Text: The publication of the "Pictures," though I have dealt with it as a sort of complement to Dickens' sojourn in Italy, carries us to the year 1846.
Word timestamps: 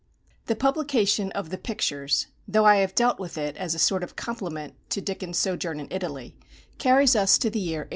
The 0.47 0.55
publication 0.55 1.31
of 1.33 1.51
the 1.51 1.59
"Pictures," 1.59 2.25
though 2.47 2.65
I 2.65 2.77
have 2.77 2.95
dealt 2.95 3.19
with 3.19 3.37
it 3.37 3.55
as 3.55 3.75
a 3.75 3.77
sort 3.77 4.01
of 4.03 4.15
complement 4.15 4.73
to 4.89 4.99
Dickens' 4.99 5.37
sojourn 5.37 5.79
in 5.79 5.89
Italy, 5.91 6.35
carries 6.79 7.15
us 7.15 7.37
to 7.37 7.51
the 7.51 7.59
year 7.59 7.81
1846. 7.81 7.89